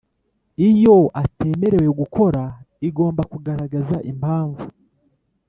Iyo 0.69 0.97
atemerewe 1.21 1.89
gukora 2.01 2.41
igomba 2.87 3.21
kugaragaza 3.31 3.95
impamvu 4.11 4.63